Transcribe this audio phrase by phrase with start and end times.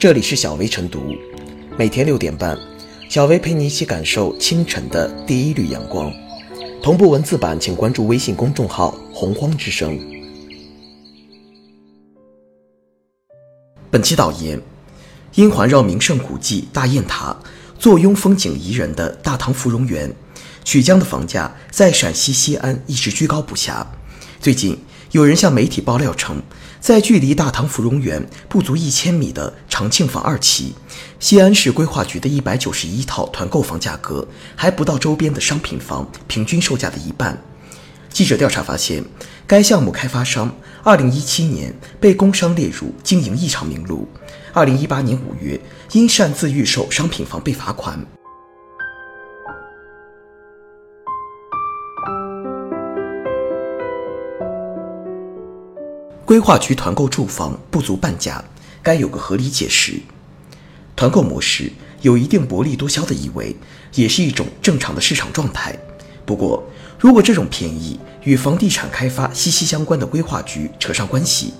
[0.00, 1.14] 这里是小薇晨读，
[1.76, 2.58] 每天六点半，
[3.10, 6.10] 小薇陪你一起感受清晨的第一缕阳光。
[6.82, 10.00] 同步文字版，请关注微信公众号“洪荒之声”。
[13.92, 14.58] 本期导言：
[15.34, 17.36] 因环绕名胜古迹大雁塔、
[17.78, 20.10] 坐拥风景宜人的大唐芙蓉园，
[20.64, 23.86] 曲江的房价在陕西西安一直居高不下。
[24.40, 24.78] 最近，
[25.10, 26.42] 有人向媒体爆料称，
[26.80, 30.74] 在距离大唐芙蓉园不足一千米的长庆坊二期，
[31.18, 34.26] 西安市规划局的一百九十一套团购房价格
[34.56, 37.36] 还不到周边的商品房平均售价的一半。
[38.08, 39.04] 记者调查发现，
[39.46, 40.50] 该项目开发商
[40.82, 44.08] 二零一七年被工商列入经营异常名录，
[44.54, 45.60] 二零一八年五月
[45.92, 48.04] 因擅自预售商品房被罚款。
[56.30, 58.44] 规划局团购住房不足半价，
[58.84, 59.94] 该有个合理解释。
[60.94, 63.56] 团购模式有一定薄利多销的意味，
[63.96, 65.76] 也是一种正常的市场状态。
[66.24, 66.62] 不过，
[67.00, 71.52] 如果这种便宜与房地产开发息息相关的规划局扯上关系，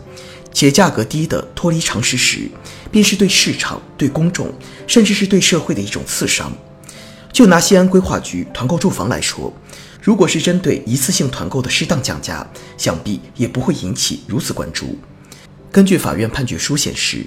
[0.53, 2.49] 且价格低的脱离常识时，
[2.93, 4.53] 便是对市场、对公众，
[4.87, 6.53] 甚至是对社会的一种刺伤。
[7.33, 9.53] 就拿西安规划局团购住房来说。
[10.03, 12.47] 如果是针对一次性团购的适当降价，
[12.79, 14.97] 想必也不会引起如此关注。
[15.71, 17.27] 根据法院判决书显示，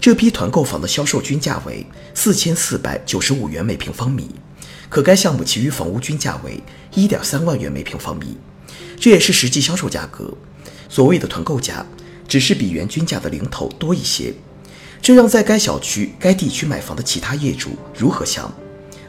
[0.00, 4.30] 这批团购房的销售均价为四千四百九十五元每平方米，
[4.88, 6.58] 可该项目其余房屋均价为
[6.94, 8.38] 一点三万元每平方米，
[8.98, 10.32] 这也是实际销售价格。
[10.88, 11.84] 所谓的团购价，
[12.26, 14.32] 只是比原均价的零头多一些，
[15.02, 18.50] 这让在该小区、该地区买房的其他业主如何想？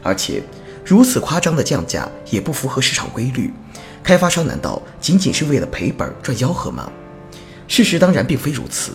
[0.02, 0.42] 而且。
[0.86, 3.52] 如此夸张的降价也不符合市场规律，
[4.04, 6.88] 开发商难道仅仅是为了赔本赚吆喝吗？
[7.66, 8.92] 事实当然并非如此。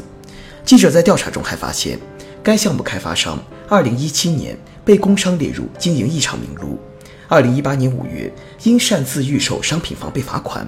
[0.63, 1.99] 记者在调查中还发现，
[2.41, 6.79] 该项目开发商2017年被工商列入经营异常名录
[7.27, 10.65] ，2018年5月因擅自预售商品房被罚款。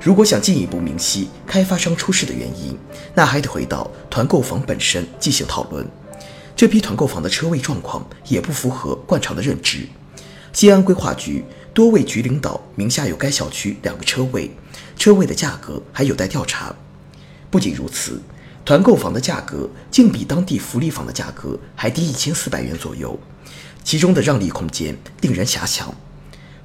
[0.00, 2.76] 如果想进一步明晰开发商出事的原因，
[3.14, 5.86] 那还得回到团购房本身进行讨论。
[6.56, 9.86] 这批团购房的车位状况也不符合惯常的认知。
[10.52, 11.42] 西安规划局
[11.72, 14.50] 多位局领导名下有该小区两个车位，
[14.96, 16.74] 车位的价格还有待调查。
[17.50, 18.20] 不仅如此，
[18.64, 23.18] 团购房的价格竟比当地福利房的价格还低一千四百元左右，
[23.82, 25.92] 其中的让利空间令人遐想。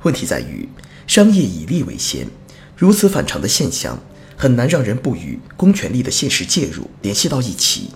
[0.04, 0.68] 问题在于，
[1.08, 2.28] 商业以利为先，
[2.76, 3.98] 如此反常的现象
[4.36, 7.92] 很难让人不与公权力的现实介入联系到一起。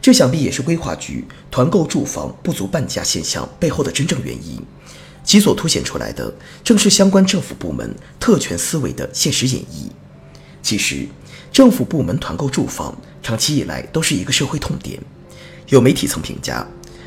[0.00, 4.62] 这想必也是规划局团购住房不足半价现象背后的真正原因。
[5.24, 9.88] 其所凸显出来的，正是相关政府部门特权思维的现实演绎。
[10.62, 11.08] 其实，
[11.50, 15.00] 政府部门团购住房长期以来都是一个社会痛点。
[15.68, 16.66] 有媒体曾评价，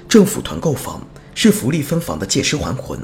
[0.10, 3.00] 政府团购房是福利分房的借尸还魂。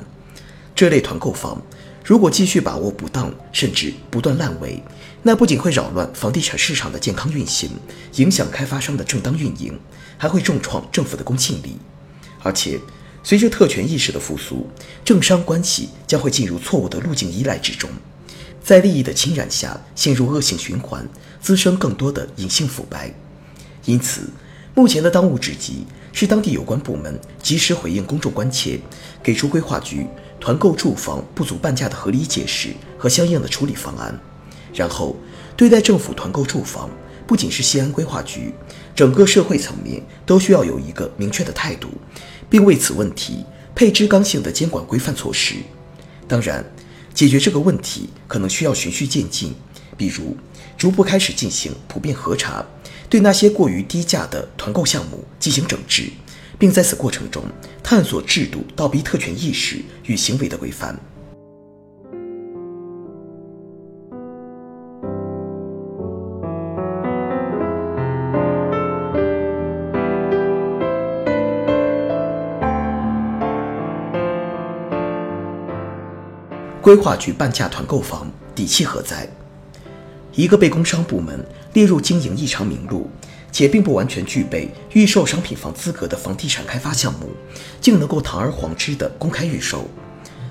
[0.75, 1.61] 这类团购房
[2.03, 4.81] 如果继续把握不当，甚至不断烂尾，
[5.21, 7.69] 那不仅会扰乱房地产市场的健康运行，
[8.15, 9.79] 影响开发商的正当运营，
[10.17, 11.77] 还会重创政府的公信力，
[12.41, 12.79] 而且。
[13.23, 14.67] 随着特权意识的复苏，
[15.05, 17.89] 政商关系将会进入错误的路径依赖之中，
[18.61, 21.07] 在利益的侵染下陷入恶性循环，
[21.41, 23.13] 滋生更多的隐性腐败。
[23.85, 24.29] 因此，
[24.75, 28.77] 目前的当务之急是当地有关部门及时回应公众关切，
[29.23, 30.05] 给出规划局
[30.39, 34.19] 团购住房不足半价的合理解释和相应的处理方案。
[34.73, 35.15] 然后，
[35.55, 36.89] 对待政府团购住房，
[37.25, 38.53] 不仅是西安规划局，
[38.95, 41.89] 整个社会层面都需要有一个明确的态度。
[42.49, 43.43] 并为此问题
[43.73, 45.55] 配置刚性的监管规范措施。
[46.27, 46.63] 当然，
[47.11, 49.55] 解决这个问题可能需要循序渐进，
[49.97, 50.37] 比如
[50.77, 52.63] 逐步开始进行普遍核查，
[53.09, 56.11] 对那些过于低价的团购项目进行整治，
[56.59, 57.43] 并在此过程中
[57.81, 60.95] 探索制度倒逼特权意识与行为的规范。
[76.83, 79.25] 规划局半价团购房底气何在？
[80.33, 81.39] 一个被工商部门
[81.71, 83.09] 列入经营异常名录，
[83.53, 87.29] 且并不完全具备预售商品房资格的房地产开发项目，
[87.79, 89.87] 竟能够堂而皇之的公开预售。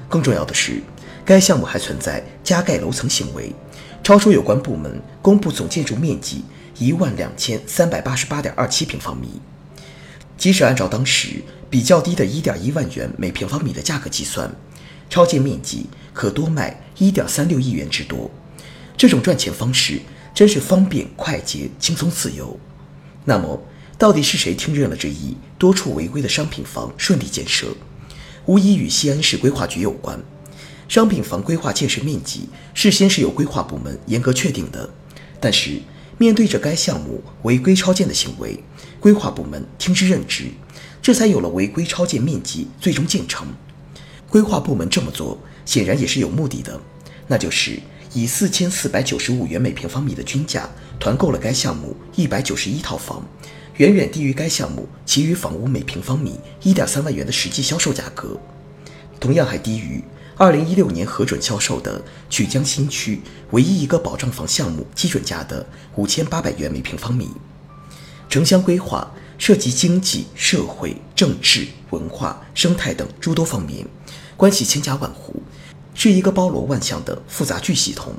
[0.09, 0.81] 更重要的是，
[1.23, 3.55] 该项目还存在加盖楼层行为，
[4.03, 6.47] 超出有关部门公布总建筑面积
[6.79, 9.39] 一万两千三百八十八点二七平方米。
[10.39, 14.51] 即使按照当时比较低的一点一万元每平方米的价格计算，
[15.13, 15.87] 超建面积。
[16.15, 18.31] 可多卖一点三六亿元之多，
[18.99, 19.99] 这种赚钱方式
[20.35, 22.59] 真是方便、快捷、轻松、自由。
[23.25, 23.63] 那么，
[23.97, 27.69] 到底是谁听任了这一多处违规的商品房顺利建设？
[28.45, 30.21] 无疑与西安市规划局有关。
[30.87, 34.91] 商品房规划建设面积事先是由规划部门严格确定的，
[35.41, 35.81] 但是
[36.19, 38.63] 面对着该项目违规超建的行为，
[39.01, 40.45] 规划部门听之任之，
[41.01, 43.47] 这才有了违规超建面积最终建成。
[44.33, 46.81] 规划部门这么做显然也是有目的的，
[47.27, 47.79] 那就是
[48.15, 50.67] 以四千四百九十五元每平方米的均价
[50.99, 53.23] 团购了该项目一百九十一套房。
[53.77, 58.41] 远远低于该项目其余房屋每平方米一点三万元的实际销售价格，
[59.21, 60.03] 同样还低于
[60.39, 63.21] 二零一六年核准销售的曲江新区
[63.51, 67.29] 唯一一个保障房项目基准价的五千八百元每平方米。
[68.31, 73.87] 城乡规划涉及经济社会、政治、文化、生态等诸多方面，
[74.37, 75.43] 关系千家万户，
[75.95, 78.15] 是一个包罗万象的复杂巨系统。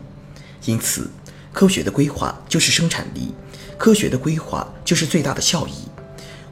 [0.66, 1.10] 因此，
[1.52, 3.34] 科学的规划就是生产力。
[3.78, 5.74] 科学的规划就是最大的效益，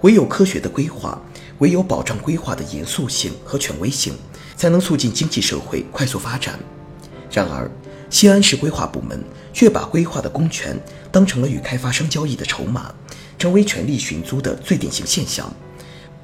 [0.02, 1.22] 唯有科学的规划，
[1.60, 4.14] 唯有保障规划的严肃性和权威性，
[4.58, 6.60] 才能促进经济社会快速发展。
[7.32, 7.72] 然而，
[8.10, 9.24] 西安市规划部门
[9.54, 10.78] 却把规划的公权
[11.10, 12.94] 当成了与开发商交易的筹码，
[13.38, 15.54] 成为权力寻租的最典型现象，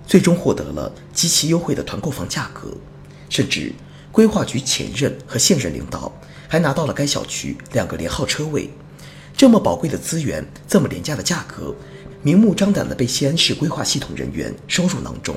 [0.05, 2.69] 最终获得了极其优惠的团购房价格，
[3.29, 3.71] 甚至
[4.11, 6.11] 规划局前任和现任领导
[6.47, 8.69] 还拿到了该小区两个连号车位。
[9.35, 11.75] 这么宝贵的资源，这么廉价的价格，
[12.23, 15.35] 明目张胆地被西安市规划系统人员收入囊中，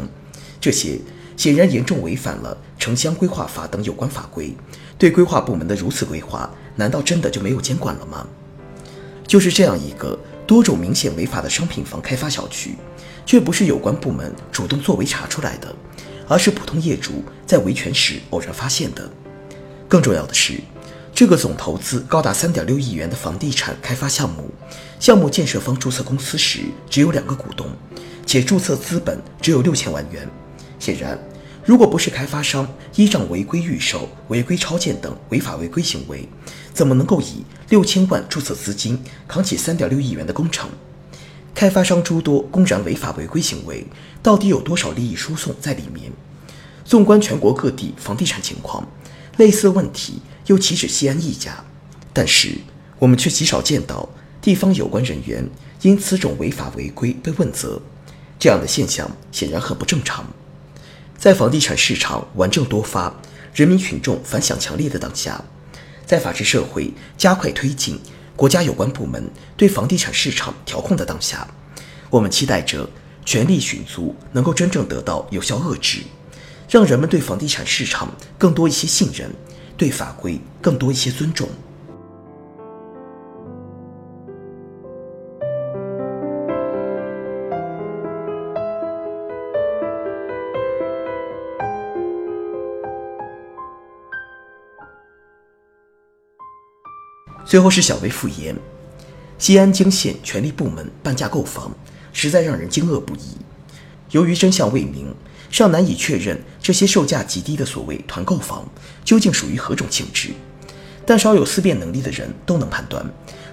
[0.60, 0.98] 这些
[1.36, 4.54] 显然严重违反了城乡规划法等有关法规。
[4.96, 8.26] 对规划部门的如此规划，难道真的就没有监管了吗？
[9.26, 12.74] 就是这样一个多种明显违法的商品房开发小区，
[13.24, 15.74] 却不是有关部门主动作为查出来的，
[16.30, 19.10] 而是普通业主在维权时偶然发现的。
[19.88, 20.60] 更重要的是。
[21.12, 24.48] 这个总投资高达三点六亿元的房地产开发项目，
[24.98, 27.66] 项目建设方注册公司时只有两个股东，
[28.24, 30.26] 且注册资本只有六千万元。
[30.78, 31.18] 显然，
[31.62, 36.26] 如果不是开发商依仗违规预售、违规超建等违法违规行为，
[36.72, 38.98] 怎么能够以六千万注册资金
[39.28, 40.70] 扛起三点六亿元的工程？
[41.54, 43.86] 开发商诸多公然违法违规行为，
[44.22, 46.10] 到底有多少利益输送在里面？
[46.84, 48.86] 纵观全国各地房地产情况，
[49.36, 50.20] 类似问题。
[50.46, 51.64] 又岂止西安一家？
[52.12, 52.58] 但是
[52.98, 54.08] 我们却极少见到
[54.42, 55.48] 地方有关人员
[55.82, 57.80] 因此种违法违规被问责，
[58.36, 60.26] 这样的现象显然很不正常。
[61.16, 63.14] 在房地产市场顽症多发、
[63.54, 65.44] 人民群众反响强烈的当下，
[66.04, 68.00] 在法治社会加快推进
[68.40, 71.46] 国家有关部门对房地产市场调控的当下，
[72.08, 72.88] 我们期待着
[73.22, 76.00] 权力寻租能够真正得到有效遏制，
[76.70, 79.30] 让人们对房地产市场更多一些信任。
[79.76, 81.50] 对法规更多一些尊重。
[97.44, 98.56] 最后是小微复言：
[99.38, 101.72] 西安惊现权力部门半价购房，
[102.12, 103.38] 实在让人惊愕不已。
[104.10, 105.14] 由于真相未明。
[105.50, 108.64] 尚难以确认这些售价极低的所谓团购房
[109.04, 110.30] 究竟属于何种性质，
[111.04, 113.04] 但稍有思辨能力的人都能判断，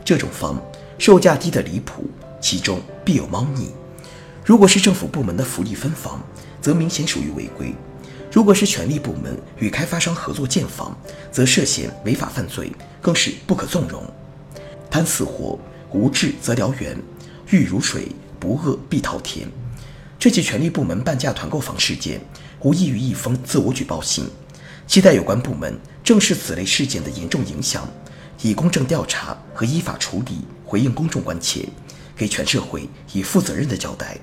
[0.06, 0.62] 这种房
[1.00, 2.08] 售价低得离谱，
[2.40, 3.72] 其中必有猫腻。
[4.46, 6.24] 如果是政府部门的福利分房，
[6.62, 7.74] 则明显属于违规；
[8.32, 10.96] 如果是权力部门与开发商合作建房，
[11.32, 12.72] 则涉嫌违法犯罪，
[13.08, 14.04] 更是不可纵容。
[14.92, 15.58] 贪似火，
[15.94, 16.94] 无智则燎原；
[17.50, 19.48] 欲如水，不遏必滔天。
[20.20, 22.20] 这起权力部门半价团购房事件，
[22.60, 24.26] 无异于一封自我举报信。
[24.88, 27.88] 期待有关部门正视此类事件的严重影响，
[28.42, 31.66] 以公正调查和依法处理回应公众关切，
[32.14, 34.18] 给全社会以负责任的交代。